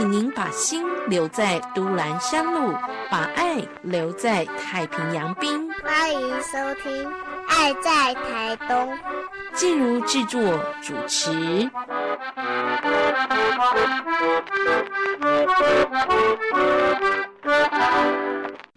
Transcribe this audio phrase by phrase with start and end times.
[0.00, 2.72] 请您把心留在都兰山路，
[3.10, 5.70] 把爱留在太平洋滨。
[5.84, 7.04] 欢迎收听
[7.50, 8.94] 《爱在台东》，
[9.52, 10.40] 进入制作
[10.80, 11.70] 主持。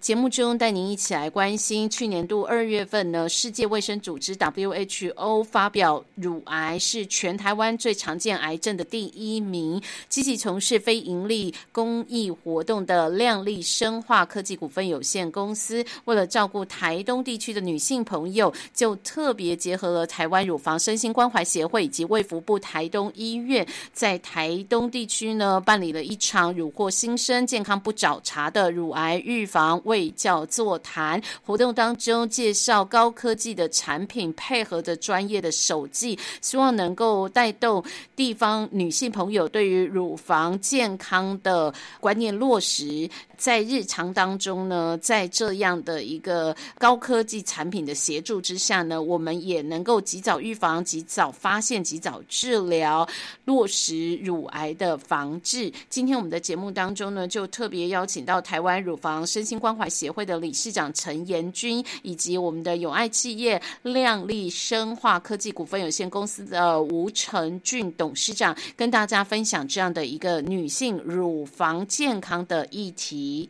[0.04, 9.82] 节目中带您一起来关心，去年度二月份呢，世界卫生组织 WHO 发表乳癌是全台湾最常见癌症的第一名。
[10.10, 29.82] 积极从事非营利公益活动的亮丽生化科技股份有限公司，为了照顾台东地区的女性朋友，就特别结合了台湾乳房身心关怀协会以及卫福部台东医院，在台东地区呢办理了一场乳获新生健康不找茬的乳癌预防。
[29.94, 37.84] 会叫座谈活动当中介绍高科技的产品，配合着专业的手技，希望能够带动
[38.16, 43.08] 地方女性朋友对于乳房健康的观念落实。
[43.38, 53.08] 在日常当中呢，在这样的一个高科技产品的协助之下呢，我们也能够及早预防、及早发现、及早治疗，
[53.44, 55.72] 落实乳癌的防治。
[55.90, 73.50] 今天我们的节目当中呢，就特别邀请到台湾乳房身心关怀协会的理事长陈延军，以及我们的友爱企业亮丽生化科技股份有限公司的吴成俊董事长，跟大家分享这样的一个女性乳房健康的议题。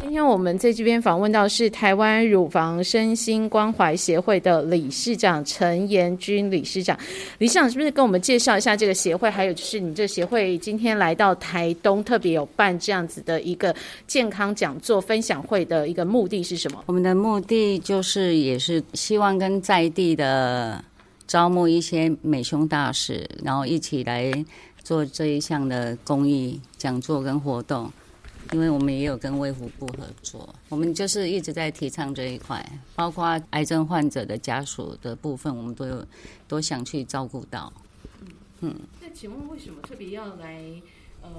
[0.00, 6.98] 今天我们在这边访问到是台湾乳房身心关怀协会的理事长陈延军理事长，
[7.36, 9.28] 理事长是不是跟我们介绍一下这个协会？
[9.28, 13.74] 还有就是你这协会今天来到台东，特别有办这样子的一个
[14.06, 16.82] 健康讲座分享会的一个目的是什么？
[16.86, 20.82] 我们的目的就是也是希望跟在地的
[21.26, 24.32] 招募一些美胸大使，然后一起来
[24.82, 27.92] 做这一项的公益讲座跟活动。
[28.50, 32.62] 因为我们也有跟卫福部合作，我们就是一直在提倡这一块，
[32.94, 36.06] 包括癌症患者的家属的部分，我们都有
[36.46, 37.72] 都想去照顾到。
[38.60, 40.62] 嗯，那请问为什么特别要来
[41.22, 41.30] 呃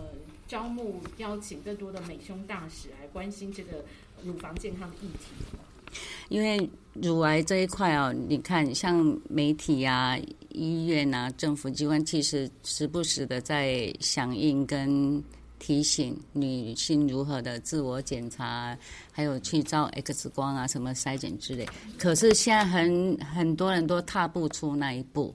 [0.47, 3.85] 招募邀请更多的美胸大使来关心这个
[4.23, 5.95] 乳房健康的议题？
[6.29, 10.17] 因为乳癌这一块哦，你看像媒体啊、
[10.49, 15.23] 医院啊、政府机关，其实时不时的在响应跟。
[15.65, 18.77] 提醒女性如何的自我检查，
[19.13, 21.65] 还有去照 X 光啊，什么筛检之类。
[21.97, 25.33] 可是现在很很多人都踏不出那一步。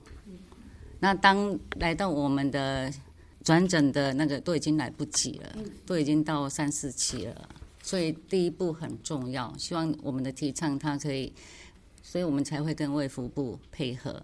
[0.99, 2.93] 那当来到我们的
[3.43, 5.55] 转诊的那个都已经来不及了，
[5.87, 7.49] 都已经到三四期了。
[7.81, 11.33] 所以第一步很重要，希望我们的提倡它可以，
[12.03, 14.21] 所以我们才会跟卫福部配合，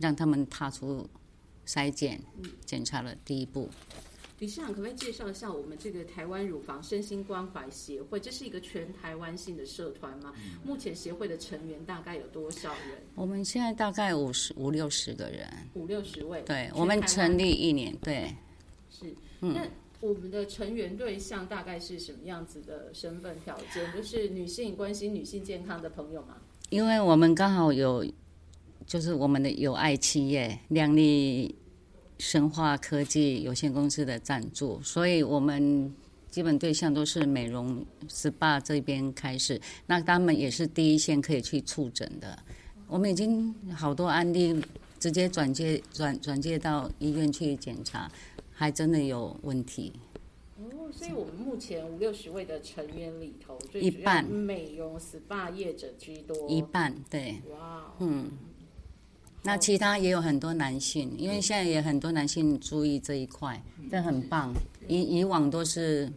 [0.00, 1.08] 让他们踏出
[1.64, 2.20] 筛检
[2.66, 3.70] 检查的第一步。
[4.40, 8.18] 理事长，可不可以介绍一下我们这个台湾乳房身心关怀协会？
[8.18, 10.32] 这是一个全台湾性的社团吗？
[10.64, 12.98] 目前协会的成员大概有多少人？
[13.14, 16.42] 我们现在大概五十五六十个人，五六十位。
[16.42, 18.34] 对，我们成立一年，对。
[18.90, 19.68] 是，那
[20.00, 23.92] 我们的成员对象大概是什么样子的身份条件？
[23.94, 26.36] 就是女性关心女性健康的朋友吗？
[26.70, 28.04] 因为我们刚好有，
[28.84, 31.54] 就是我们的友爱企业亮丽。
[32.18, 35.92] 生化科技有限公司的赞助，所以我们
[36.30, 39.60] 基本对象都是美容 SPA 这边开始。
[39.86, 42.38] 那他们也是第一线可以去触诊的。
[42.86, 44.62] 我们已经好多案例
[45.00, 48.10] 直接转接转转接到医院去检查，
[48.52, 49.92] 还真的有问题。
[50.56, 57.42] 哦，所以我们目前五六十位的成员里头，一半美容 SPA 业者居多，一半对。
[57.50, 58.30] 哇，嗯。
[59.46, 64.52] 那其他也有很多男性，因为现在也很多男性注意这一块，这很棒。
[64.88, 66.10] 以以往都是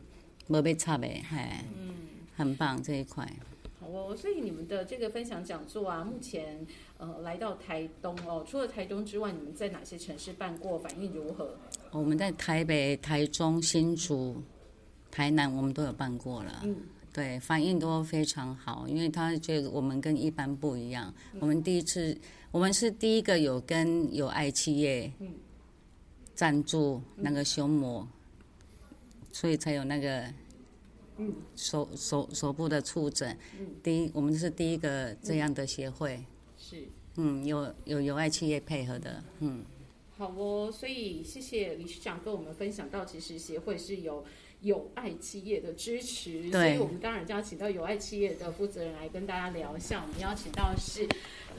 [0.47, 1.37] 没被差呗，嘿，
[1.77, 1.93] 嗯，
[2.37, 3.29] 很棒这一块。
[3.79, 6.65] 好哦，所以你们的这个分享讲座啊，目前
[6.97, 10.79] 呃来到台东哦，除了台东之外，你们在哪些城市办过？
[10.79, 11.55] 反应如何？
[11.91, 14.41] 我们在台北、台中、新竹、
[15.11, 16.61] 台南，我们都有办过了。
[16.63, 16.77] 嗯，
[17.17, 21.11] 对，反应都非常好，因为他觉得我们跟一般不一样。
[21.39, 22.15] 我们第一次。
[22.49, 25.11] 我们是第一个有跟有爱企业
[26.33, 28.07] 赞助那个胸膜，
[29.33, 30.25] 所以才有那个
[31.55, 33.37] 手手手部的触诊。
[33.83, 36.23] 第一，我们是第一个这样的协会。
[36.57, 36.87] 是。
[37.17, 39.23] 嗯，有有有爱企业配合的。
[39.39, 39.65] 嗯。
[40.17, 44.23] 好哦，所以谢谢理事长跟我们分享到，其实协会是有
[44.61, 50.03] 有爱企业的支持，所以我们当然就要请到友爱企业的负责人来跟大家聊一下。
[50.05, 51.07] 我们邀请到的是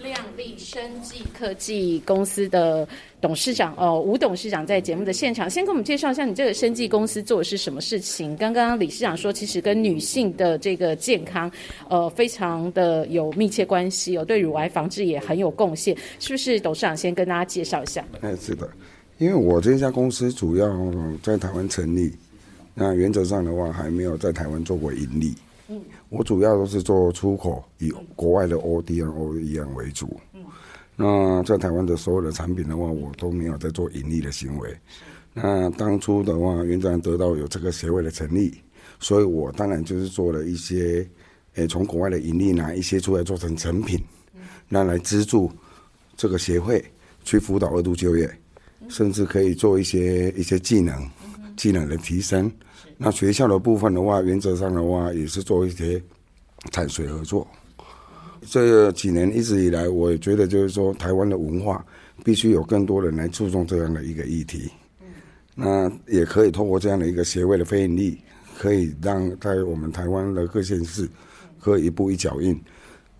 [0.03, 2.87] 亮丽生技科技公司的
[3.21, 8.37] 董事长哦，吴董事长在节目的现场，先跟我们介绍一下你这个生技公司做的是什么事情。
[8.37, 11.51] 刚刚理事长说，其实跟女性的这个健康，
[11.89, 16.59] 呃，非常的有密切关系哦，对乳癌防治也很有贡献，是不是？
[16.59, 18.05] 董事长先跟大家介绍一下。
[18.21, 18.69] 哎，是的，
[19.19, 20.69] 因为我这家公司主要
[21.23, 22.13] 在台湾成立，
[22.81, 25.35] 那原则上的话还没有在台湾做过盈利。
[25.67, 30.09] 嗯，我主要都是做出口，以国外的 ODM、OEM 为主。
[30.33, 30.45] 嗯，
[30.95, 34.73] 那在台湾的所有的产品的话，我都没有在做盈利的行为。
[35.35, 38.55] 那当初的话，原则上得到有这个协会的成立，
[39.01, 41.05] 所以我当然就是做了一些，
[41.57, 44.01] 诶，从国外的盈利拿一些出来做成成品，
[44.69, 45.51] 那来资助
[46.17, 46.83] 这个协会
[47.25, 48.31] 去辅导二度就业，
[48.89, 51.07] 甚至可以做一些一些技能
[51.59, 52.51] 技能的提升。
[52.97, 56.03] 那学校的部分的话，原则上的话也是做一些
[56.71, 57.47] 产学合作。
[58.49, 61.85] 这几年一直以来，我也觉得就是说，台湾的文化
[62.25, 64.71] 必须有更多人来注重这样的一个议题。
[65.55, 68.17] 那也可以通过这样的一个协会的非盈利，
[68.57, 71.09] 可以让在我们台湾的各县市，
[71.61, 72.57] 可以一步一脚印，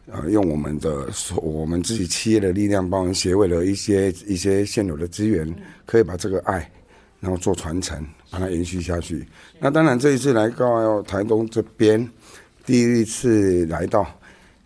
[0.07, 1.09] 呃，用我们的
[1.43, 5.53] 我们自己企业的力量，包含协会的一些一些现有的资源，
[5.85, 6.71] 可以把这个爱，
[7.21, 9.27] 然后做传承，把它延续下去。
[9.59, 12.09] 那当然这一次来到台东这边，
[12.65, 14.07] 第一次来到，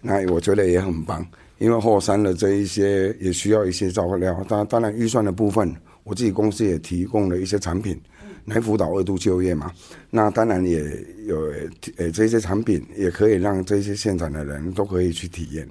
[0.01, 1.27] 那我觉得也很棒，
[1.59, 4.45] 因为后山的这一些也需要一些照料。
[4.49, 8.01] 当当然预算的部分，我自己公司也提供了一些产品
[8.47, 9.73] 来辅导二度就业嘛。
[10.11, 10.83] 那当然也
[11.27, 11.53] 有
[11.97, 15.69] 呃这些产品也可以让这些现场的人都可以去体验。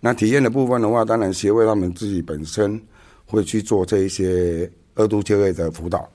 [0.00, 2.80] 那体验的部分的话，当然协会他们自己本身
[3.24, 6.10] 会去做这一些二度就业的辅导。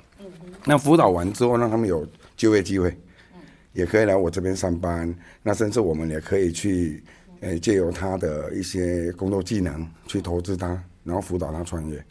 [0.65, 2.05] 那辅导完之后，让他们有
[2.35, 2.95] 就业机会，
[3.73, 5.11] 也可以来我这边上班。
[5.41, 7.03] 那甚至我们也可以去，
[7.39, 10.67] 呃，借由他的一些工作技能去投资他，
[11.03, 12.03] 然后辅导他创业。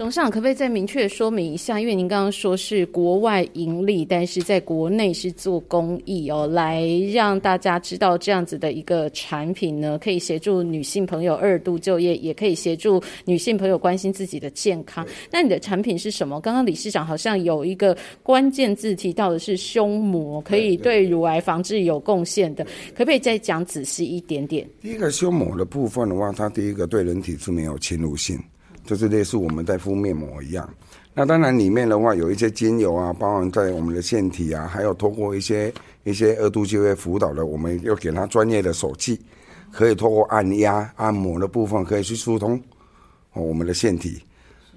[0.00, 1.78] 董事长可不可以再明确说明一下？
[1.78, 15.06] 因为您刚刚说是国外盈利，但是在国内是做公益哦，来让大家知道这样子的一个产品呢，可以协助女性朋友二度就业，也可以协助女性朋友关心自己的健康。
[15.30, 16.40] 那你的产品是什么？
[16.40, 22.64] 刚刚理事长好像有一个关键字提到的是胸膜，可以对乳癌防治有贡献的，
[22.94, 24.66] 可不可以再讲仔细一点点？
[24.80, 28.38] 第一个胸膜的部分的话，它第一个对人体是没有侵入性。
[28.84, 30.68] 就是类似我们在敷面膜一样，
[31.14, 35.72] 那当然里面的话有一些精油啊，包含在我们的腺体啊，还有通过一些
[36.04, 39.20] 一些二度就业辅导的，我们又给他专业的手器，
[39.70, 42.60] 可以通过按压按摩的部分，可以去疏通
[43.34, 44.22] 我们的腺体。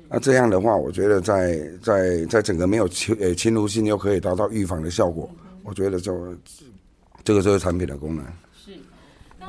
[0.10, 5.30] 那这样的话，我觉得在在在整个没有侵呃侵入性，又可以达到预防的效果。
[5.64, 6.36] 我觉得就
[7.24, 8.24] 这个就是产品的功能。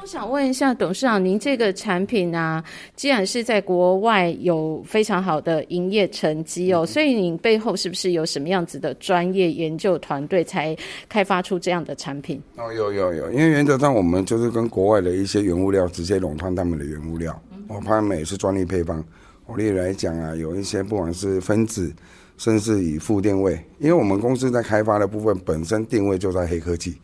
[0.04, 2.62] 那我想问一下董事长，您这个产品啊，
[2.94, 10.76] 既然是在国外有非常好的营业成绩哦，所以您背后是不是有什么样子的专业研究团队才
[11.08, 12.38] 开发出这样的产品？
[12.58, 19.02] 哦，有有有，因为原则上我们就是跟国外的一些原物料直接垄断他们的原物料，我他们也是专利配方。
[19.46, 21.90] 我例如来讲啊，有一些不管是分子，
[22.36, 26.94] 甚至以负定位，因为我们公司在开发的部分本身定位就在黑科技，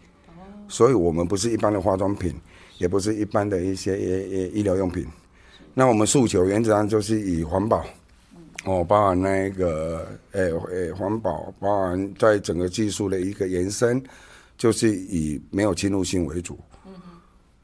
[0.68, 2.34] 所以我们不是一般的化妆品。
[2.80, 5.06] 也不是一般的一些医医疗用品，
[5.74, 7.84] 那我们诉求原则上就是以环保，
[8.64, 14.02] 哦，包含那个诶诶环保，包含在整个技术的一个延伸，
[14.56, 16.58] 就是以没有侵入性为主。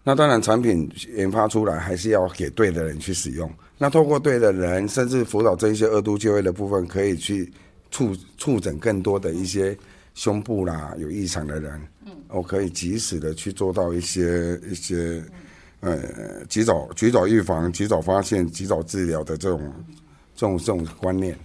[0.05, 0.87] 那当然，产品
[1.17, 3.51] 研发出来还是要给对的人去使用。
[3.79, 7.51] 那透过对的人，甚至辅导这一些二度就业的部分，可以去
[7.91, 9.77] 促促诊更多的一些
[10.17, 11.81] 胸部啦有异常的人。
[12.29, 15.23] 我可以及时的去做到一些一些，
[15.79, 19.73] 呃，及早及早预防、及早发现、及早治疗的这种
[20.35, 21.39] 这种这种观念。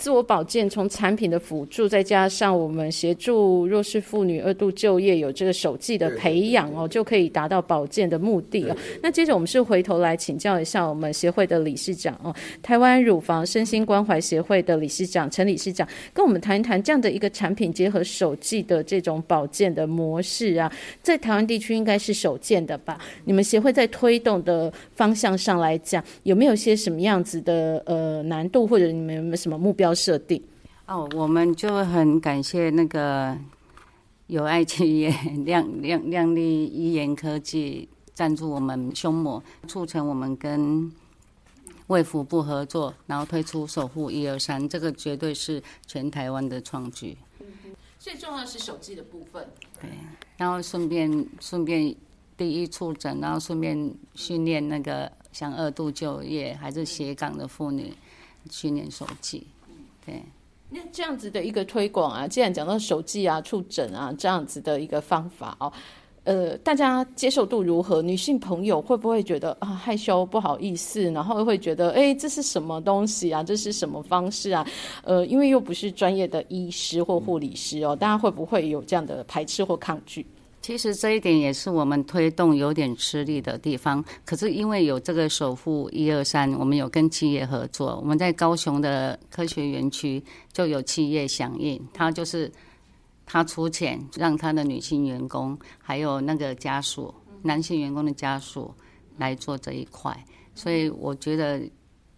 [0.00, 8.76] 自我保健从产品的辅助，再加上我们协助弱势妇女二度就业，有这个手技的培养哦，就可以达到保健的目的哦。
[9.02, 22.98] 那接着我们是回头来请教一下我们协会的理事长哦，台湾乳房身心关怀协会的理事长陈理事长，跟我们谈一谈这样的一个产品结合手技的这种保健的模式啊，在台湾地区应该是首见的吧？
[23.26, 29.89] 你们协会在推动的方向上来讲，有没有些什么样子的呃难度，或者你们有没有什么目标？
[29.94, 30.42] 设定。
[30.86, 33.36] 哦，我们就很感谢那个
[34.26, 35.10] 有爱企业
[35.44, 40.92] 亮亮亮丽医研科技赞助我们胸膜，促成我们跟
[41.86, 47.16] 卫福部合作，然后推出守护一二三，这个绝对是全台湾的创举。
[47.98, 49.46] 最重要是手机的部分，
[49.80, 49.90] 对，
[50.38, 51.94] 然后顺便顺便
[52.36, 57.92] 第一触诊，然后顺便训练那个像二度就业还是斜杠的妇女
[58.50, 59.46] 训练手机，
[60.04, 60.22] 对。
[60.72, 65.72] 那这样子的一个推广啊，既然讲到手机啊、触诊啊这样子的一个方法哦，
[66.22, 68.00] 呃，大家接受度如何？
[68.00, 73.42] 女性朋友会不会觉得啊害羞、不好意思，然后会觉得哎这是什么东西啊？
[73.42, 74.64] 这是什么方式啊？
[75.02, 80.24] 呃，因为又不是专业的医师或护理师哦，大家会不会有这样的排斥或抗拒？
[80.62, 84.04] 其实这一点也是我们推动有点吃力的地方。
[84.24, 92.52] 可是因为有这个首富一二三，我们有跟企业合作，我们在高雄的科学园区就有企业响应，他就是
[93.24, 98.74] 他出钱让他的女性员工还有那个家属，男性员工的家属
[99.16, 100.14] 来做这一块。
[100.54, 101.58] 所以我觉得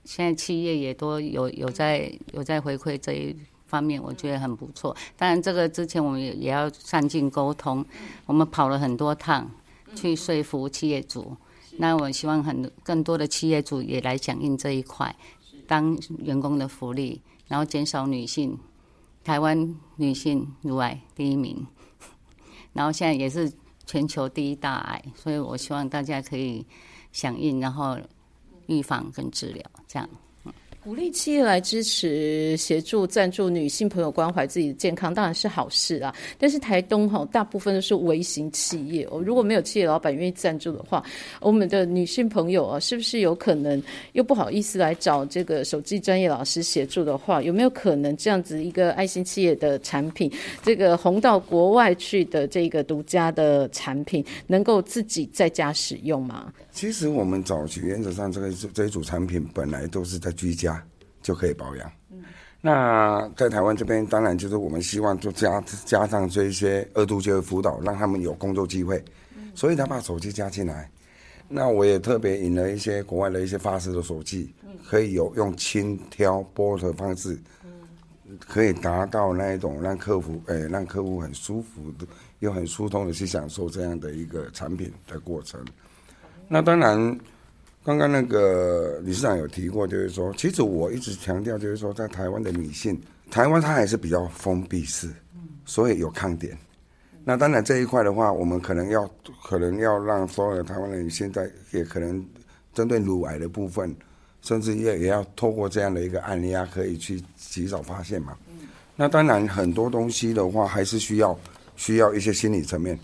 [0.05, 3.37] 现在企业也都有有在有在回馈这一。
[3.73, 7.83] 方面我觉得很不错，当然这个之前我们也也要上进沟通，
[8.27, 9.51] 我们跑了很多趟
[9.95, 11.35] 去说服企业主，
[11.79, 15.17] 那我希望很更多的企业主也来响应这一块，
[15.67, 18.59] 当员工的福利，然后减少女性，
[19.25, 21.67] 台湾女性乳癌第一名，
[22.75, 23.51] 然后现在也是
[23.87, 26.67] 全球第一大癌，所以我希望大家可以
[27.11, 27.97] 响应，然后
[28.67, 30.07] 预防跟治疗这样。
[30.85, 36.13] 鼓励企业来支持、协助、赞助女性朋友关怀自己的健康，当然是好事啊。
[36.37, 39.23] 但是台东哈，大部分都是微型企业哦。
[39.25, 41.01] 如果没有企业老板愿意赞助的话，
[41.41, 43.81] 我们的女性朋友啊，是不是有可能
[44.15, 50.29] 又不好意思来找这个手机专业老师协助的话，有没有可能这样子一个爱心企业的产品，
[50.65, 56.53] 这个红到国外去的这个独家的产品，能够自己在家使用吗？
[56.73, 60.83] 其实我们早期原则上，这个这一组产品本来都是在居家
[61.23, 61.93] 就可以保养。
[62.61, 69.05] 那在台湾这边，当然就是我们希望就加加上这一些二度就业辅导，让他们有工作机会。
[69.55, 70.91] 所以他把手机加进来。
[71.47, 74.55] 那我也特别引了一些国外的一些发式的手机，
[74.89, 77.39] 可以有用轻挑拨的方式，
[78.39, 82.07] 可以达到那一种让客户诶让客户很舒服的
[82.39, 85.63] 又很疏通的去享受这样的一个产品的过程。
[86.49, 86.97] 那当然，
[87.85, 95.09] 刚刚那个理事长有提过，就是说，其实我一直强调，就是说，在台湾的女性，台湾它还是比较封闭式，
[95.65, 96.57] 所以有抗点。
[97.25, 99.09] 那当然这一块的话，我们可能要
[99.43, 102.25] 可能要让所有的台湾人现在也可能
[102.75, 103.95] 针对乳癌的部分，
[104.43, 108.37] 甚至也也要透过这样的一个案例啊，可以去及早发现嘛。
[108.95, 111.39] 那当然很多东西的话，还是需要
[111.77, 112.99] 需要一些心理层面，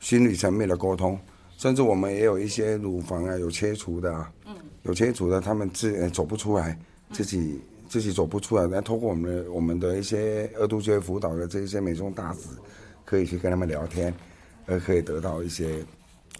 [0.00, 1.18] 心理层面的沟通。
[1.56, 6.78] 甚至我们也有一些乳房啊，有切除的，嗯，有切除的，他们自走不出来，
[7.12, 12.40] 自己自己走不出来，那通过我们的我们的一些二度就业辅导的这些美中大使，
[13.04, 14.12] 可以去跟他们聊天，
[14.66, 15.84] 而可以得到一些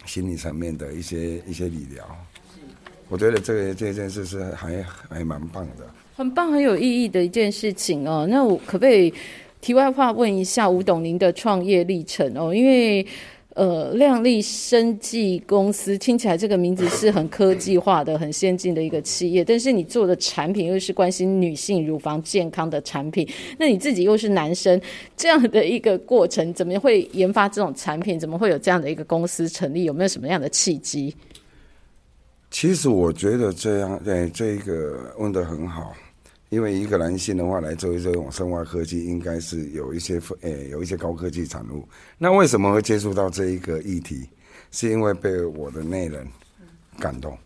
[0.05, 2.05] 心理层面的一些一些理疗。
[3.09, 8.27] 我觉得这个这件事是还还蛮棒的，很棒很有意义的一件事情哦。
[8.29, 9.13] 那我可不可以
[9.61, 12.53] 题外话问一下吴董您的创业历程哦？
[12.53, 13.05] 因为
[13.57, 24.79] 呃，亮丽生技公司听起来这个名字是很科技化的、很先进的一个企业，但是你做的产品又是关心女性乳房健康的产品，那你自己又是男生，
[25.15, 28.19] 这样的一个过程，怎么会研发这种产品？
[28.19, 29.85] 怎么会有这样的一个公司成立？
[29.85, 31.15] 有没有什么样的契机？
[32.51, 35.95] 其实我觉得这样，对这个问的很好。
[36.49, 41.87] 因为一个男性的话来做这种生化科技，应该是有一些诶有一些高科技产物。
[42.17, 44.29] 那为什么会接触到这一个议题？
[44.71, 46.27] 是因为被我的内人
[46.99, 47.37] 感动。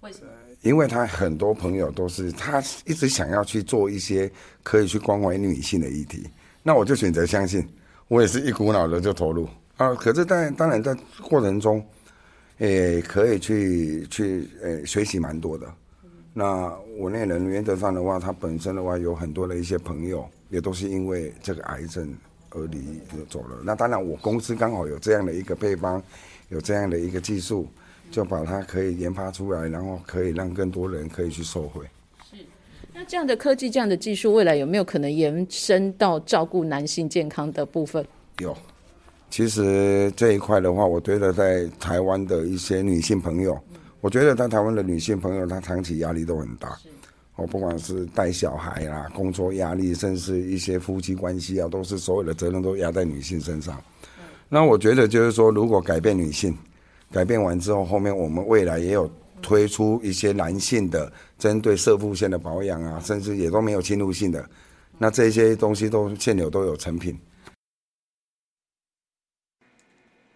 [0.00, 0.30] 为什么？
[0.62, 4.30] 因为他很多朋友都是他一直想要去做一些
[4.62, 6.28] 可以去关怀女性的议题。
[6.62, 7.68] 那我就选择相信，
[8.06, 9.92] 我也是一股脑的就投入啊。
[9.94, 11.84] 可是当然当然在过程中，
[12.58, 15.66] 诶可以去去诶学习蛮多的。
[16.34, 22.14] 那我那人原则上的话，他本身的话有很多的一些朋友，也都是因为这个癌症
[22.48, 23.58] 而离走了。
[23.62, 26.02] 那当然，我公司刚好有这样的一个配方，
[26.48, 27.68] 有这样的一个技术，
[28.10, 31.84] 就把它可以研发出来，然后可以让更多人可以去受惠。
[32.30, 32.38] 是，
[32.94, 38.02] 那这样的科技、这样的技术，未来有没有可能延伸到照顾男性健康的部分？
[38.38, 38.56] 有，
[39.28, 43.58] 其实这一块的话，我觉得在台湾的一些女性朋友。
[44.02, 46.76] 我觉得在台湾的女性朋友，她长期压力都很大，
[47.36, 53.80] 哦，不管是带小孩啊、工作压力，甚至一些夫妻关系啊，都是所有的责任都压在女性身上。
[54.48, 56.52] 那我觉得就是说，如果改变女性，
[57.12, 59.08] 改变完之后，后面我们未来也有
[59.40, 64.44] 推出一些男性的针对射腹线的保养啊，甚至也都没有侵入性的，
[64.98, 67.16] 那这些东西都现有都有成品。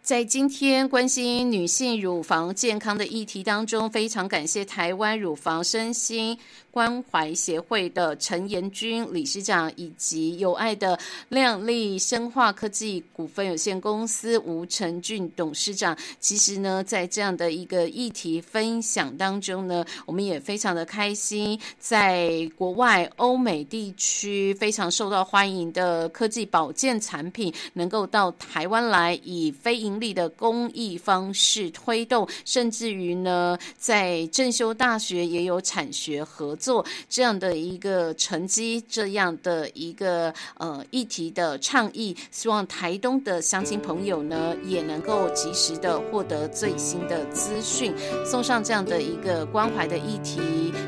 [0.07, 6.39] 在今天关心女性乳房健康的议题当中，非常感谢台湾乳房身心
[6.71, 10.97] 关怀协会的陈延军理事长，以及有爱的
[11.29, 15.99] 亮丽生化科技股份有限公司吴成俊董事长。
[16.21, 47.93] 其实呢，在这样的一个议题分享当中呢，我们也非常的开心，在国外欧美地区非常受到欢迎的科技保健产品，能够到台湾来以非力的公益方式推动，甚至于呢，在正修大学也有产学合作这样的一个成绩，这样的一个呃议题的倡议，希望台东的乡亲朋友呢也能够及时的获得最新的资讯，
[48.25, 50.41] 送上这样的一个关怀的议题，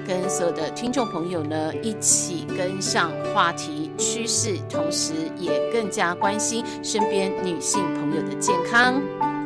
[0.06, 8.97] 跟所有的听众朋友呢一起跟上话题趋势，同时也更加关心身边女性朋友的健康。
[8.98, 9.37] Bye.